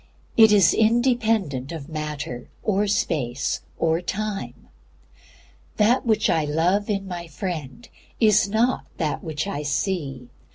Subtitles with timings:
[0.35, 4.67] It is independent of Matter, or Space, or Time.
[5.77, 7.87] That which I love in my friend
[8.19, 10.31] is not that which I see.